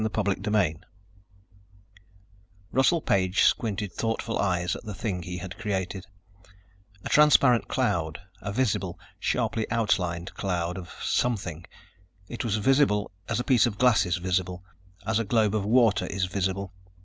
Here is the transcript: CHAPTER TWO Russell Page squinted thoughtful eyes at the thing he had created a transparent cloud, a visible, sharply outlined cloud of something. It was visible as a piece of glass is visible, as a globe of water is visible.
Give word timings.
CHAPTER 0.15 0.33
TWO 0.33 0.79
Russell 2.71 3.01
Page 3.03 3.41
squinted 3.43 3.93
thoughtful 3.93 4.39
eyes 4.39 4.75
at 4.75 4.83
the 4.83 4.95
thing 4.95 5.21
he 5.21 5.37
had 5.37 5.59
created 5.59 6.07
a 7.03 7.09
transparent 7.09 7.67
cloud, 7.67 8.19
a 8.41 8.51
visible, 8.51 8.97
sharply 9.19 9.69
outlined 9.69 10.33
cloud 10.33 10.75
of 10.79 10.89
something. 11.03 11.65
It 12.27 12.43
was 12.43 12.55
visible 12.55 13.11
as 13.29 13.39
a 13.39 13.43
piece 13.43 13.67
of 13.67 13.77
glass 13.77 14.07
is 14.07 14.17
visible, 14.17 14.63
as 15.05 15.19
a 15.19 15.23
globe 15.23 15.53
of 15.53 15.65
water 15.65 16.07
is 16.07 16.25
visible. 16.25 16.73